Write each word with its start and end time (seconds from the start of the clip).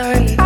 Trying 0.00 0.39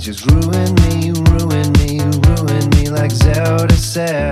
just 0.00 0.24
ruin 0.30 0.74
me, 0.76 1.10
ruin 1.10 1.70
me, 1.72 2.00
ruin 2.00 2.70
me 2.70 2.88
like 2.88 3.10
Zelda 3.10 3.76
said. 3.76 4.29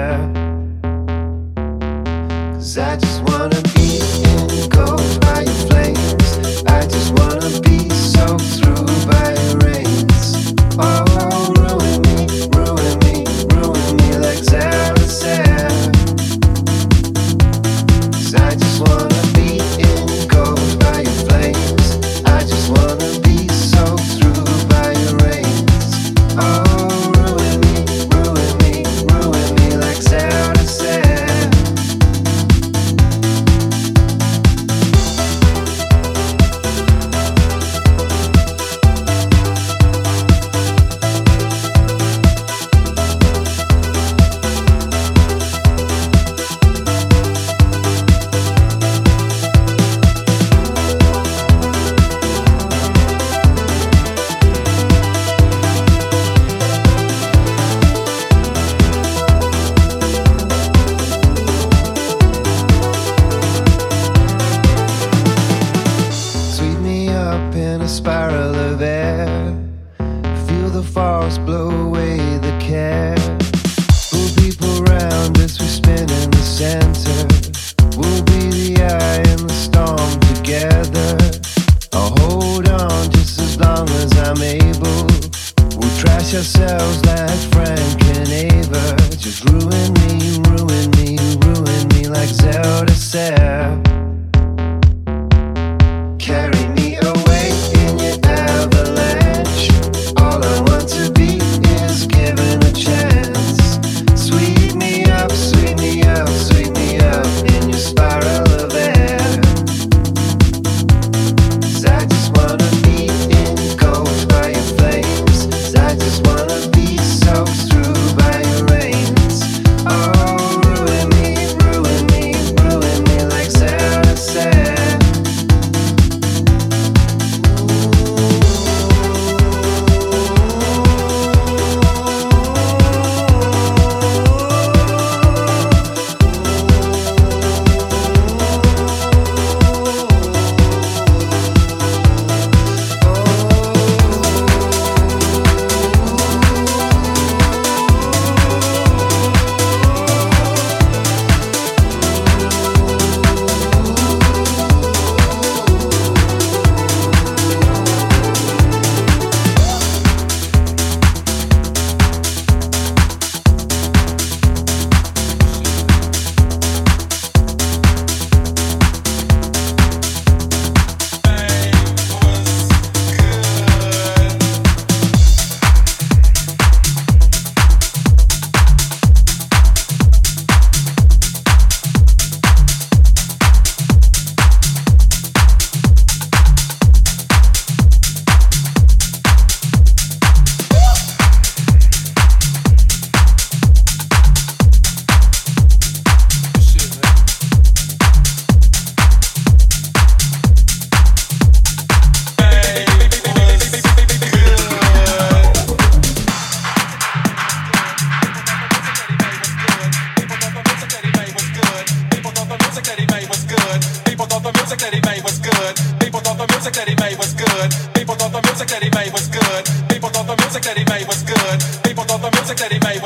music 222.48 222.56
that 222.58 222.72
he 222.72 222.78
made. 222.78 222.97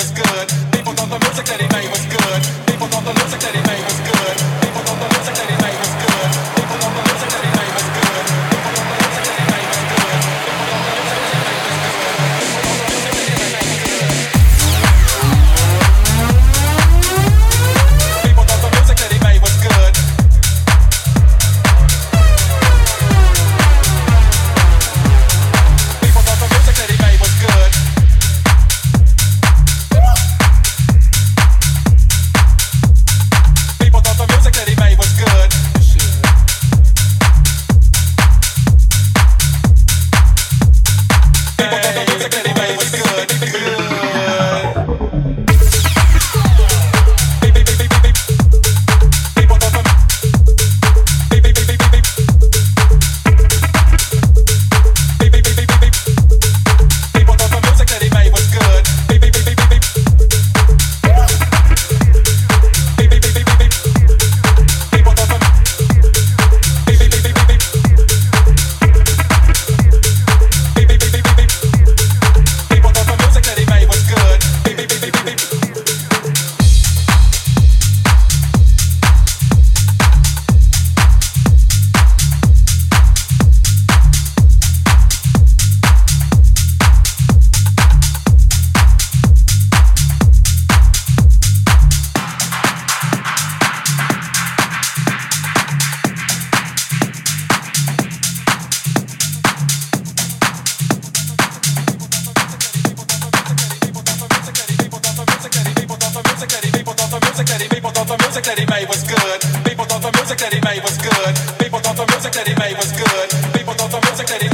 thought 111.95 112.07
the 112.07 112.13
music 112.13 112.33
that 112.33 112.49
he 112.49 112.55
made 112.57 112.77
was 112.77 112.93
good. 112.93 113.29
People 113.53 113.75
thought 113.75 113.91
the 113.91 114.01
music 114.09 114.27
that 114.29 114.41
he 114.41 114.49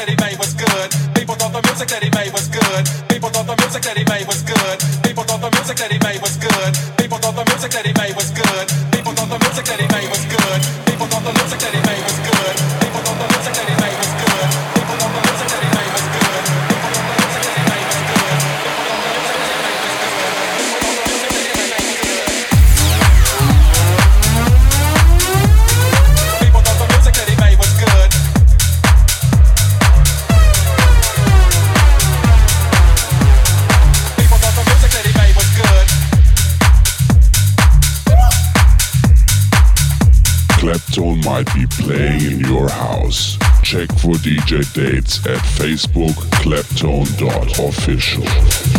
that 0.00 0.08
he 0.08 0.16
made 0.16 0.38
was 0.38 0.54
good. 0.54 0.88
People 1.14 1.34
thought 1.34 1.52
the 1.52 1.60
music 1.68 1.88
that 1.92 2.02
he 2.02 2.08
made 2.16 2.32
was 2.32 2.48
good. 2.48 2.88
People 3.12 3.28
thought 3.28 3.44
the 3.44 3.56
music 3.60 3.82
that 3.84 3.96
he 4.00 4.04
made 4.08 4.26
was 4.26 4.40
good. 4.40 4.76
People 5.04 5.24
thought 5.24 5.42
the 5.44 5.50
music 5.52 5.76
that 5.76 5.92
he 5.92 5.98
made 6.00 6.20
was 6.24 6.36
good. 6.40 6.72
People 6.96 7.18
thought 7.18 7.36
the 7.36 7.44
music 7.52 7.70
that 7.72 7.84
he 7.84 7.92
DJ 44.22 44.62
dates 44.74 45.26
at 45.26 45.38
Facebook 45.38 46.14
Kleptone.official. 46.42 48.69